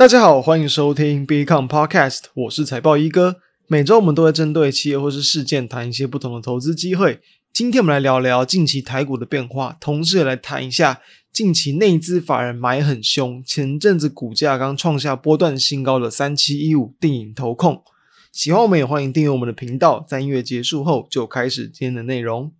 [0.00, 3.36] 大家好，欢迎收听 Become Podcast，我是财报一哥。
[3.66, 7.20] 每周我们都会针对企业或是事件谈一些不同的投资机会。
[7.52, 17.82] 今天我们来聊聊近期台股的变化，同时也来谈一下近期内资法人买很凶，前阵子股价刚创下波段新高的三七一五定影投控。
[18.32, 20.02] 喜欢我们也欢迎订阅我们的频道。
[20.08, 22.50] 在音乐结束后，就开始今天的内容。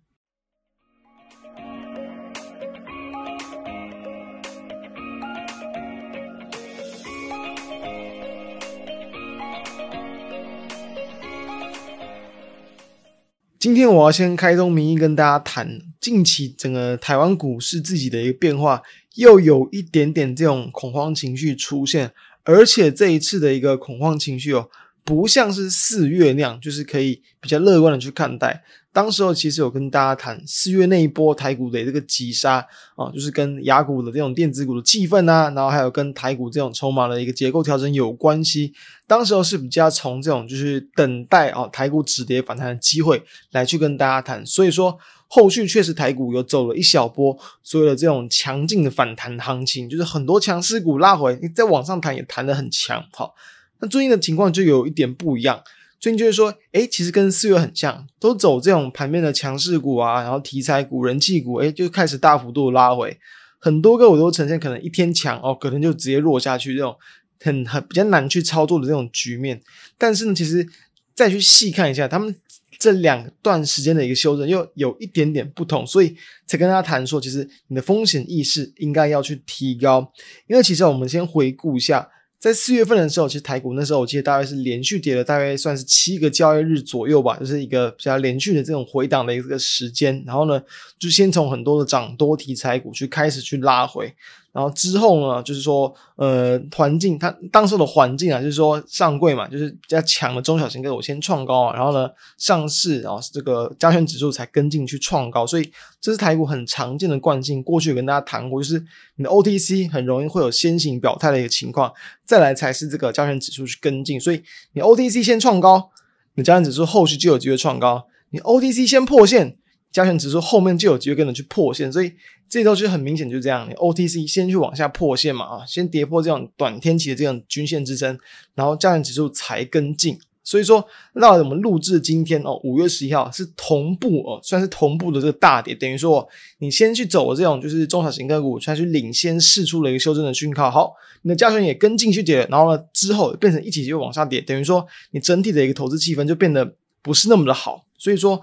[13.61, 18.81] 今天我要先开宗明义跟大家谈，近期整个台湾股市自己的一个变化，
[19.13, 22.11] 又有一点点这种恐慌情绪出现，
[22.43, 24.67] 而且这一次的一个恐慌情绪哦。
[25.03, 28.63] 不像是四月那样，就是可以比较乐观的去看待。
[28.93, 32.57] 当时候其实有跟大家谈四月那一波台股的这个急杀
[32.95, 38.73] 啊，就是跟雅股的这种电子股的气氛啊，然后还有跟台股这种筹码的一个结构调整有关系。
[39.07, 44.45] 当时候是比较从这种就是等待啊台股止跌反弹的机会来去跟大家谈。
[44.45, 53.33] 所以说后续确实台股有走了一小波所谓的这种强劲的反弹行情，就是很多强势股拉回，你再往上弹也弹得很强，好。
[53.81, 55.61] 那最近的情况就有一点不一样，
[55.99, 63.19] 最近就是说，诶，其实跟四月很像，都走这种盘面的强势股啊，然后题材股、人气股，诶，就开始大幅度拉回，
[63.59, 66.95] 很多个我都呈现可能一天强哦，可能就直接弱下去这种
[67.39, 69.59] 很很比较难去操作的这种局面。
[69.97, 70.67] 但是呢，其实
[71.15, 72.35] 再去细看一下，他们
[72.77, 80.11] 这两段时间的一个修正又有一点点不同，所以才跟大家谈说，其实你的风险意识应该要去提高，
[80.47, 82.07] 因为其实我们先回顾一下。
[82.41, 90.23] 在四月份的时候，其实台股那时候我记得大概是连续跌了大概算是七个交易日左右吧，就是一个比较连续的这种回档的一个时间。
[90.25, 90.59] 然后呢，
[90.97, 94.11] 就先从很多的涨多题材股去开始去拉回。
[94.51, 107.63] 然后之后呢，就是说，呃，环境它当时的环境啊，就是说上柜嘛，就是比较强的中小型个股先创高啊，然后呢上市，然后这个加权指数才跟进去创高，所以这是台股很常见的惯性。
[107.63, 108.83] 过去有跟大家谈过，就是
[109.15, 111.93] 你的 OTC 很容易会有先行表态的一个情况，
[112.25, 115.91] 再来才是这个加权指数去跟进，所以你 OTC 先创高，
[116.35, 119.57] 你加权指数后续就有机会创高；你 OTC 先破线。
[119.91, 122.11] 加权指数后面就有机会跟着去破线，所以
[122.47, 123.67] 这周就很明显就是这样。
[123.69, 128.17] 你 OTC 先去往下破线嘛，啊，先跌破这种短天期的这种均线支撑，
[128.55, 130.17] 然后加权指数才跟进。
[130.43, 136.27] 所以说，那我们录制今天哦，五月十一号是同步哦，算是同步的这个大跌，等于说
[136.57, 140.71] 你先去走这种就是中小型个股，才去领先试出了一个修正的讯号。
[140.71, 146.73] 好，你的加权也跟进去跌，然后呢之后变成一起就往下跌，等于说你整体的一个投资气氛就变得
[147.03, 147.85] 不是那么的好。
[147.97, 148.41] 所以说。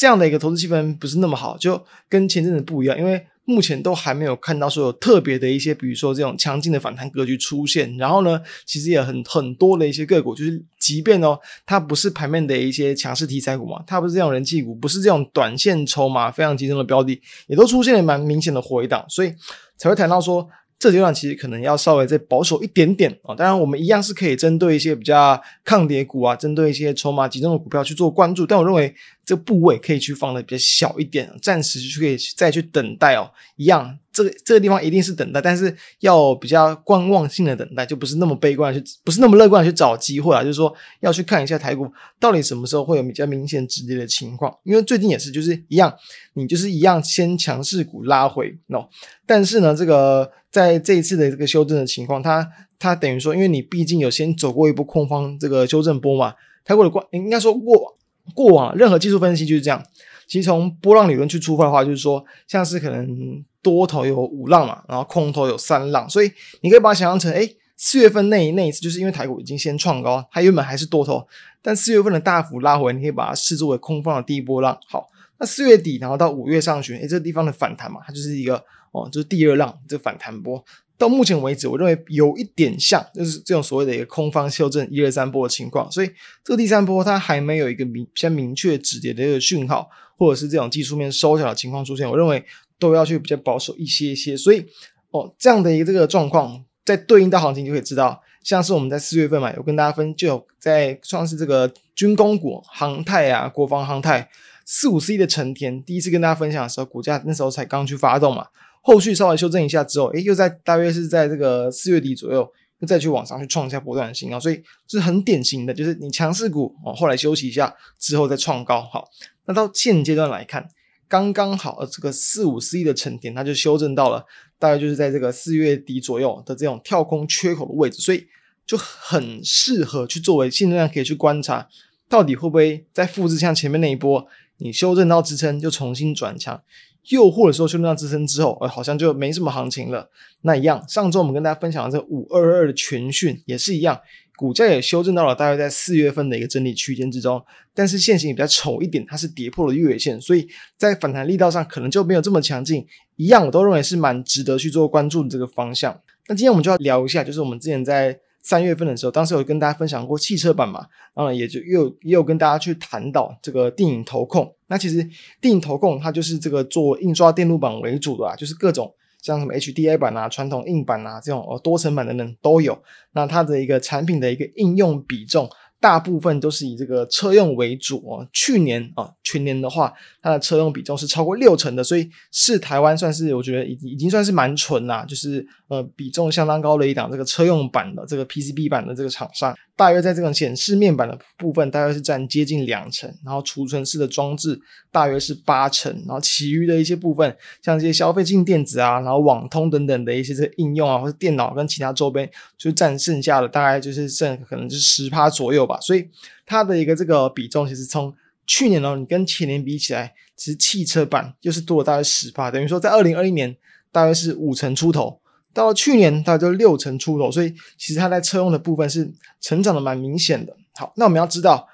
[0.00, 7.94] 这样的一个投资气氛不是那么好，就跟前阵子不一样，因为目前都还没有看到说有特别的一些，比如说这种强劲的反弹格局出现。
[7.98, 19.34] 然后呢，其实也很很多的一些个股，就是即便哦，它不是盘面的一些强势题材股嘛，它不是这种人气股，不是这种短线筹码非常集中的标的，也都出现了蛮明显的回档，所以
[19.76, 20.48] 才会谈到说。
[20.80, 28.92] 这阶段其实可能要稍微再保守一点点啊，当然我们一样是可以针对一些比较抗跌股啊，针对一些筹码集中的股票去做关注，但我认为
[29.22, 33.98] 这个部位可以去放的比较小一点，暂时就可以再去等待哦，一样。
[34.22, 40.42] 这个这个地方一定是等待，但是要比较观望性的等待，就不是那么悲观去，不是那么乐观去找机会啊。
[40.42, 44.54] 就是说要去看一下台股到底什么时候会有比较明显止跌的情况。
[44.64, 45.94] 因为最近也是，就是一样，
[46.34, 48.86] 你就是一样先强势股拉回喏，
[49.24, 52.46] 但是呢，这个在这一次的这个修正的情况，它
[52.78, 57.96] 它等于说，因为你毕竟有先走过一波空方这个修正波嘛，台股的过应该说过
[58.34, 59.82] 过往任何技术分析就是这样。
[60.26, 66.30] 其实从波浪理论去出发的话，就是说像是可能多头有五浪嘛，然后空头有三浪，所以
[66.62, 71.26] 你可以把它想象成，诶，四月份那一那一次，就是因为台股已经先创高，它原本还是多头，
[71.62, 74.78] 但四月份的大幅拉回，你可以把它视作为空方的第一波浪。
[74.88, 80.64] 好，那四月底然后到五月上旬，诶，这地方的反弹嘛，它就是一个哦，就是第二浪这反弹波。
[80.98, 86.06] 到目前为止，我认为有一点像，就是这种所谓的一个空方修正一二三波的情况，所以
[86.44, 89.88] 这个第三波它还没有一个明比较明确止跌的一个讯号，
[90.18, 92.44] 或者是这种技术面收小的情况出现，我认为
[92.80, 94.36] 都要去比较保守一些些。
[94.36, 94.66] 所以
[95.10, 104.28] 哦，这样的一个这个状况，在对应到行情就可以知道，像是我们在四月份嘛，有跟大家分就有在算是这个军工股、航太啊、国防航太
[104.64, 108.46] 四五 C 的成田，第一次跟大家分享的时候，股价那时候才刚去发动嘛。
[108.82, 118.80] 后续稍微修正一下之后，诶，又在大约是在这个四月底左右，又再去往上去创一下波段的新高，所以是很典型的，就是你强势股哦，后来休息一下之后再创高。
[118.90, 119.06] 好，
[119.44, 120.66] 那到现阶段来看，
[121.10, 124.24] 刚刚好这个四五 C 的成田，它就修正到了
[124.60, 128.28] 大概就是在这个四月底左右的这种跳空缺口的位置，所以
[128.64, 131.68] 就很适合去作为现在可以去观察，
[132.08, 134.24] 到底会不会再复制像前面那一波，
[134.58, 136.62] 你修正到支撑就重新转强，
[137.08, 140.08] 又或者说修正到支撑之后，呃，好像就没什么行情了。
[140.42, 144.00] 那一样，上周我们跟大家分享的这五二二的全讯也是一样。
[144.40, 147.44] 股价也修正到了大约在四月份的一个整理区间之中，
[147.74, 150.48] 但是线型比较丑一点，它是跌破了月线，所以
[150.78, 152.86] 在反弹力道上可能就没有这么强劲。
[153.16, 156.00] 一样，我都认为是蛮值得去做关注的这个方向。
[156.26, 164.50] 那今天我们就要聊一下，就是我们之前在三月份的时候，当时有跟大家分享过汽车版嘛，然后也就又也有跟大家去谈到这个电影投控。
[164.68, 165.06] 那其实
[165.38, 168.94] 电影投控它就是这个做印刷电路板为主的啊，就是各种。
[169.22, 172.80] 像什么 HDI 版啊、传统硬板啊这种呃多层板等等都有。
[173.12, 175.48] 那它的一个产品的一个应用比重，
[175.80, 178.26] 大部分都是以这个车用为主哦。
[178.32, 189.56] 去年啊，全年的话，它的车用比重是超过六成的，所以是台湾算是我觉得已已经算是蛮纯啦，就是呃比重相当高的一档这个车用版的这个 PCB 版的这个厂商。
[189.80, 194.60] 大约在这种显示面板的部分，大约是占接近两成，然后储存式的装置
[194.92, 205.80] 大约是八成，然后其余的一些部分，像这些消费性电子啊，然后网通等等的一些这应用啊，或者电脑跟其他周边，就占剩下的大概就是剩可能就是十趴左右吧。
[205.80, 206.06] 所以
[206.44, 208.14] 它的一个这个比重，其实从
[208.46, 213.56] 去年呢，你跟前年比起来，其实汽车版就是多了大概十趴，等于说在二零二一年
[213.90, 215.19] 大约是五成出头。
[215.52, 219.10] 到了去年，大概就六成出头，所以其实它在车用的部分是
[219.40, 220.56] 成长的蛮明显的。
[220.74, 221.68] 好，那我们要知道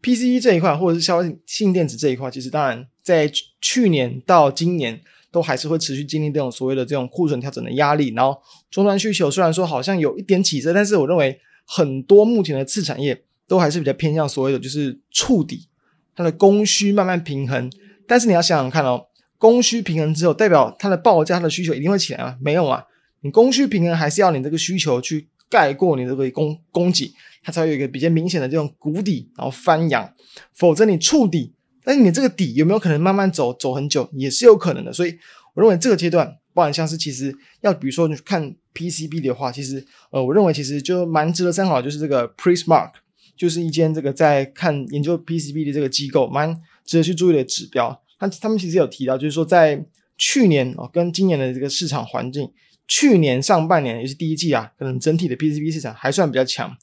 [0.00, 3.30] P C E 这一块或者是消费性电子这一块，其实当然在
[3.60, 5.00] 去年到今年
[5.30, 8.12] 都还是会持续经历这种所谓的这种库存调整的压力。
[8.14, 15.68] 然后终端需求虽然说好像有一点起色，但是我认为很多目前的次产业都还是比较偏向所谓的就是触底，
[16.14, 17.70] 它的供需慢慢平衡。
[18.08, 19.06] 但是你要想想看哦，
[19.38, 22.36] 供需平衡之后，代表它的报价、它的需求一定会起来吗？
[22.40, 22.84] 没有啊。
[23.22, 30.12] 你供需平衡还是要你这个需求去盖过你这个供供给，它才有一个比较明显的这种谷底，然后翻扬。
[30.52, 34.92] 否则你触底，但是你这个底有没有可能慢慢走走很久，也是有可能的。
[34.92, 35.16] 所以
[35.54, 42.90] 我认为这个阶段，包含像是其实要比如说你看 PCB 的话，其实呃，我认为其实就蛮值得参考，就是这个 Prismark，
[43.36, 48.02] 就是一间这个在看研究 PCB 的这个机构，蛮值得去注意的指标。
[48.18, 49.84] 他他们其实有提到，就是说在
[50.18, 52.50] 去年哦跟今年的这个市场环境。
[52.88, 56.76] 去年上半年也是第一季啊，可能整体的 PCB 市场还算比较强。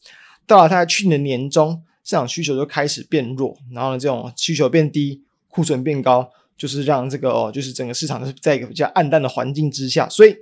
[0.46, 10.10] 到了它去年年中，市场需求就开始变弱，然后呢，这种需求变低，库存变高，就是让这个哦，就是整个市场是在一个比较暗淡的环境之下。
[10.10, 10.36] 所以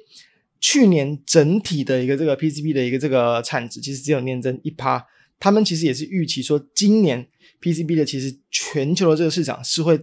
[0.59, 5.05] 去年整体的一个这个 PCB 的一个这个产值其实只有年增一趴。
[5.39, 7.27] 他们其实也是预期说，今年
[7.61, 9.99] PCB 的其实全球的这个市场是会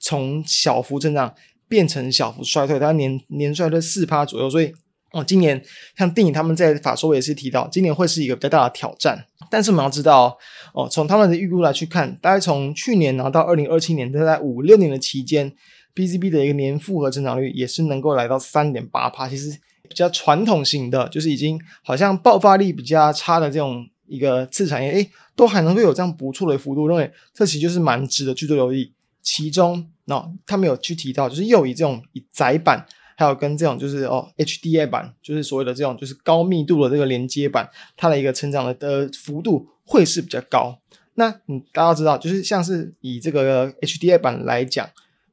[0.00, 1.32] 从小幅增长
[1.68, 4.72] 变成小幅衰退，它年年衰退四趴左右，所以。
[5.16, 5.60] 哦，今年
[5.96, 9.26] 像电影他们在法说也是提到，今年会是一个比较大的挑战。
[9.50, 10.36] 但是我们要知道，
[10.74, 15.50] 哦，从他们的预估来去看，大概从去年然后到二零二七年，大概五六年的期间
[15.94, 19.26] ，PCB 的一个年复合增长率也是能够来到三点八趴。
[19.26, 19.58] 其实
[19.88, 26.86] 比较传统型的，就是已经好像爆发力比较差的这种一个次产业，诶，都还能够有这样不错的幅度。
[26.86, 28.92] 认为这其实就是蛮值得去做留意。
[29.22, 32.86] 其中，哦，他们有去提到，就是又以这种以窄板。
[33.16, 40.78] 还有跟这种就是哦，HDI 板，就是所谓的这种就是高密度的这个连接板，它的一个成长的的幅度会是比较高。
[41.14, 44.86] 那嗯，大家知道，就是像是以这个 HDI 板来讲，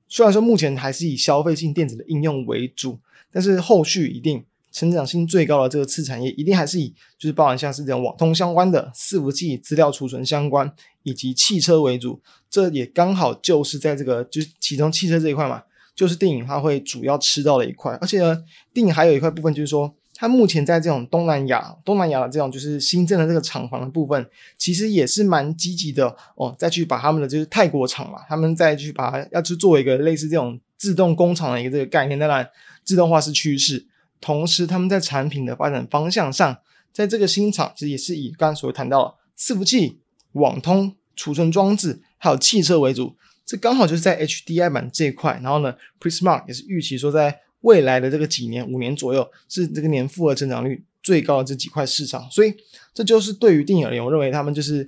[0.08, 6.88] 虽然说目前还是以消费性电子的应用为主，但是后续一定成长性最高的这个次产业，一定还是以
[7.20, 12.22] 就是包含像是这种网通相关的伺服器、资料储存相关，以及汽车为主。
[12.50, 15.64] 这也刚好就是在这个就是其中汽车这一块嘛。
[15.96, 18.38] 就是电影它会主要吃到的一块，而且呢，
[18.74, 26.56] 电影还有一块部分就是说，它目前在这种东南亚、东南亚的这种就是新增的这个厂房的部分，其实也是蛮积极的哦。
[26.58, 32.18] 再去把他们的就是泰国厂嘛，他们再去把它要去做一个类似这种自动工厂的一个这个概念。
[32.18, 32.48] 当然，
[32.84, 33.86] 自动化是趋势，
[34.20, 36.58] 同时他们在产品的发展方向上，
[36.92, 40.00] 在这个新厂其实也是以刚刚所谈到的伺服器、
[40.34, 43.16] 网通、储存装置还有汽车为主。
[43.46, 52.30] 这刚好就是在 HDI 板这一块，然后呢，Prismark 也是预期说，在未来的这个几年，五年左右，是这个年复合增长率最高的这几块市场。
[52.32, 52.54] 所以，
[52.94, 54.88] 这就是对于电影而言，我认为他们就是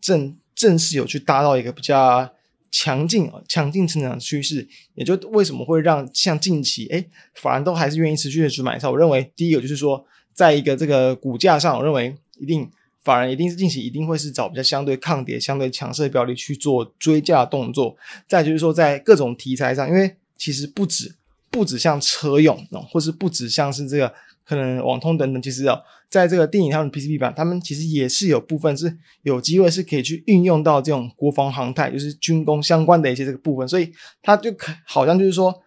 [0.00, 2.32] 正正式有去搭到一个比较
[2.70, 4.68] 强劲、强劲成长的趋势。
[4.94, 8.88] 也就为什么会让像近期，哎，反而都还是愿意持续的去买它。
[8.88, 12.70] 我认为第一个就是说，在一个这个股价上，我认为一定。
[13.06, 17.96] 反而一定是近期一定会是找比较相对抗跌、相对强势的标的去做追价动作。
[18.26, 21.14] 再就是说，在各种题材上，因为其实不止
[21.48, 24.12] 不止像车用，或是不止像是这个
[24.44, 35.62] 可能网通等等，其实哦，在这个电影他们 PCB 板，他们其实也是有部分是有机会是可以去运用到这种国防航太，就是军工相关的一些这个部分，所以它就可好像就是说，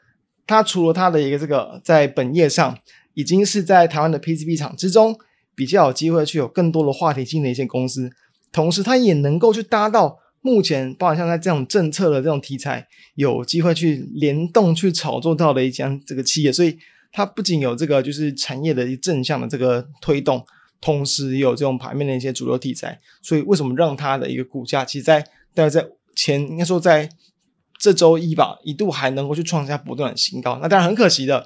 [0.46, 2.77] 它除了它的一个这个在本业上，
[3.13, 5.17] 已经是在台湾的 PCB 厂之中
[5.60, 8.10] 比较有机会去有更多的话题性的一些公司，
[8.54, 16.78] 同时它也能够去搭到目前包括像在这种政策的这种题材，有机会去联动去炒作到的一家这个企业，所以。
[17.12, 20.46] 它不仅有这个就是产业的正向的这个推动，
[20.80, 25.20] 同时也有这种盘面的一些主流题材，所以为什么让它的一个股价，其实在
[25.56, 25.84] 大概在
[26.16, 27.10] 前应该说在
[27.80, 30.60] 这周一吧，一度还能够去创下不断的新高。
[30.62, 31.39] 那当然很可惜的，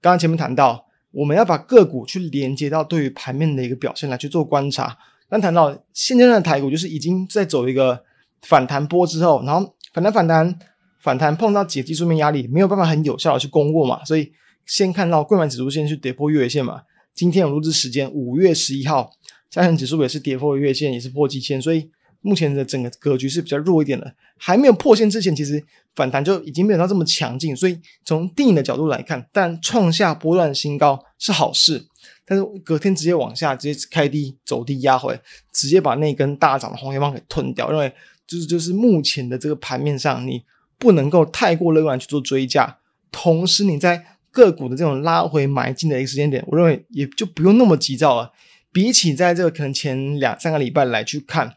[0.00, 4.96] 刚刚前面谈到，我们要把个股去连接到对于盘面的一个表现来去做观察。
[5.28, 8.02] 刚谈到现阶段的台股，就是已经在走一个
[8.42, 10.58] 反弹波之后，然后反弹反弹
[11.00, 14.32] 反弹碰到几个技术面压力，没有办法很有效的去攻过嘛，所以。
[14.66, 19.10] 先看到柜买指数先去跌破月线嘛，今天有录制时间，五月十一号，
[19.50, 21.90] 加权指数也是跌破月线，也是破季线，所以
[22.20, 24.14] 目前的整个格局是比较弱一点的。
[24.36, 25.62] 还没有破线之前，其实
[25.94, 31.86] 反弹就已经没有到这么强劲，所以从电影的角度来看，但创下波段新高是好事，
[32.24, 35.20] 但是隔天直接往下，直接开低走低压回，
[35.52, 37.92] 直接把那根大涨的红黑棒给吞掉，认为
[38.26, 40.42] 就是就是目前的这个盘面上，你
[40.78, 42.78] 不能够太过乐观去做追价，
[43.10, 44.04] 同时你在。
[44.32, 48.30] 个股的这种拉回买进的一个时间点，我认为也就不用那么急躁了。
[48.70, 51.52] 比起在这个可能前两三个礼拜来去看，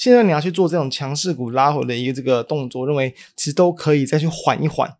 [0.00, 4.90] 现在你要去做这种强势股拉回的一个这个动作，认为其实都可以再去缓一缓。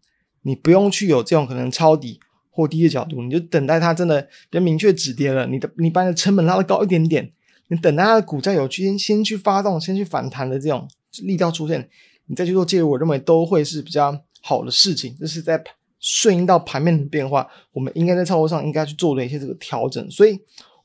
[0.42, 5.47] 你不用去有这种可能抄底或低的角度，你就等待它真的比较明确止跌了。
[5.47, 7.33] 你的你把你的成本拉得高一点点，
[7.69, 10.87] 你等待它的股价有去先去发动、先去反弹的这种
[11.23, 11.88] 力道出现，
[12.26, 15.16] 你再去做介入，我认为都会是比较好的事情。
[15.19, 15.64] 这是在。
[16.02, 20.11] 顺应到盘面的变化，我们应该在操作上应该去做的一些这个调整。
[20.11, 20.33] 所以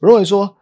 [0.02, 0.58] 我认为说，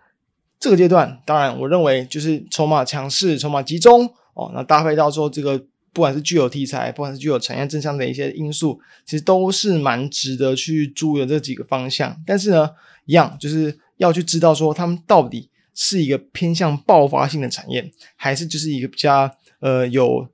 [0.63, 12.15] 这个阶段，当然我认为就是筹码强势、筹码集中哦，那搭配到说这个不管是具有题材，不管是具有产业正向的一些因素，其实都是蛮值得去注意的这几个方向。
[12.25, 12.70] 但是呢，
[13.08, 19.29] 一样就是要去知道说，他们到底是一个偏向爆发性的产业，还是就是一个比较
[19.60, 20.29] 呃有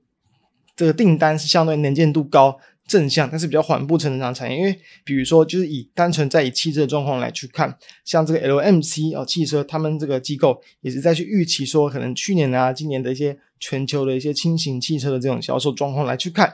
[0.76, 2.56] 这个订单是相对能见度高。
[2.90, 16.52] 正向，但是比较缓步成长产业，因为比如说，就是以单纯在以汽车的状况来去看，像这个 LMC 哦，汽车他们这个机构也是在去预期说，可能去年啊、今年的一些全球的一些轻型汽车的这种销售状况来去看，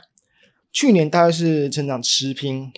[0.71, 2.71] 去年大概是成长持平，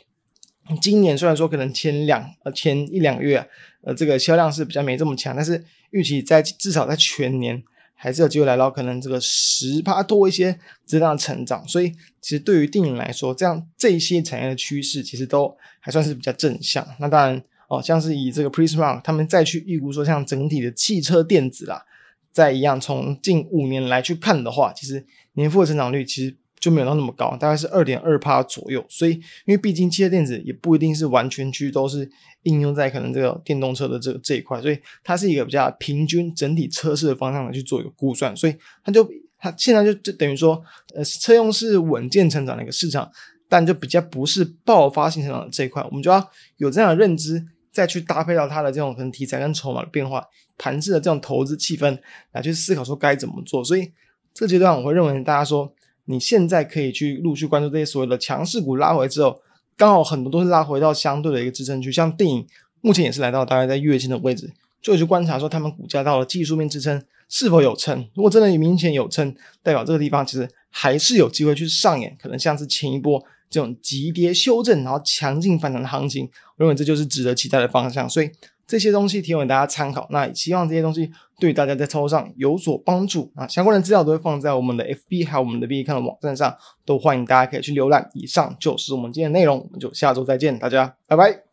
[0.80, 3.44] 今年虽然说可能前两呃前一两个月
[3.82, 7.60] 呃这个销量是比较没这么强，但是预期在至少在全年。
[8.00, 11.90] 还是有机会来到可能这个十趴多一些这样的成长，所以
[12.20, 16.86] 其实对于电影来说，这样这些产业的趋势其实都还算是比较正向。
[17.00, 21.84] 那当然哦，像是以这个 Prismark 他们再去预估说，像整体的汽车电子啦，
[22.30, 26.36] 再一样从近五年来去看的话，其实年复合成长率其实。
[26.60, 28.84] 就没有到那么高，大概是二点二帕左右。
[28.88, 29.12] 所以，
[29.44, 32.08] 因为毕竟汽车电子也不一定是完全区都是
[32.42, 38.36] 应用在可能这个电动车的这个这一块，所以它是一个比较平均整体车市的方向来去做一个估算。
[38.36, 40.62] 所以，它就它现在就就等于说，
[40.94, 43.10] 呃，车用是稳健成长的一个市场，
[43.48, 45.82] 但就比较不是爆发性成长的这一块。
[45.84, 50.24] 我们就要有这样的认知，再去搭配到它的这种可能题材跟筹码的变化、
[50.56, 51.98] 盘势的这种投资气氛
[52.32, 53.62] 来去思考说该怎么做。
[53.62, 53.92] 所以，
[54.34, 55.72] 这阶段我会认为大家说。
[56.10, 59.40] 你现在可以去陆续关注这些所谓的强势股拉回之后，
[59.76, 62.46] 刚好很多都是拉回到相对的一个支撑区，像电影
[62.80, 64.50] 目前也是来到大概在月线的位置，
[64.80, 76.24] 就去观察说他们股价到了技术面支撑是否有撑，如果真的明显有撑，代表这个地方其实还是有机会去上演，可能像是前一波这种急跌修正然后强劲反弹的行情，
[76.56, 78.30] 我认为这就是值得期待的方向，所以。
[78.68, 81.10] 这些东西提供给大家参考，那也希望这些东西
[81.40, 83.48] 对大家在操作上有所帮助啊！
[83.48, 88.10] 相关的资料都会放在我们的 FB 还有我们的 B 看的网站上，都欢迎大家可以去浏览。
[88.12, 91.47] 以上就是我们今天的内容，我们就下周再见，大家拜拜。